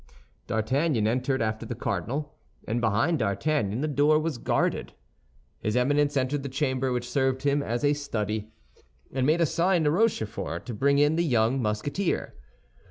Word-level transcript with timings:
D'Artagnan 0.47 1.05
entered 1.07 1.43
after 1.43 1.63
the 1.63 1.75
cardinal, 1.75 2.33
and 2.67 2.81
behind 2.81 3.19
D'Artagnan 3.19 3.81
the 3.81 3.87
door 3.87 4.17
was 4.17 4.39
guarded. 4.39 4.93
His 5.59 5.75
Eminence 5.75 6.17
entered 6.17 6.41
the 6.41 6.49
chamber 6.49 6.91
which 6.91 7.07
served 7.07 7.43
him 7.43 7.61
as 7.61 7.83
a 7.83 7.93
study, 7.93 8.51
and 9.13 9.27
made 9.27 9.41
a 9.41 9.45
sign 9.45 9.83
to 9.83 9.91
Rochefort 9.91 10.65
to 10.65 10.73
bring 10.73 10.97
in 10.97 11.17
the 11.17 11.23
young 11.23 11.61
Musketeer. 11.61 12.33